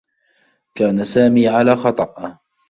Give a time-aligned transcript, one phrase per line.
[0.75, 2.37] كان سامي على خطأ.